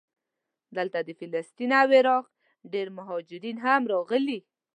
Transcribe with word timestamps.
دلته 0.77 0.99
د 1.07 1.09
فلسطین 1.19 1.71
او 1.81 1.87
عراق 1.97 2.25
ډېر 2.73 2.87
مهاجرین 2.97 3.57
هم 3.65 3.81
راغلي. 3.93 4.39